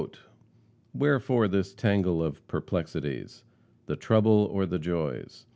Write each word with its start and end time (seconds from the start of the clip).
"Wherefore 0.95 1.47
this 1.47 1.75
tangle 1.75 2.23
of 2.23 2.47
perplexities, 2.47 3.43
The 3.85 3.95
trouble 3.95 4.47
or 4.51 4.65
the 4.65 4.79
joys? 4.79 5.45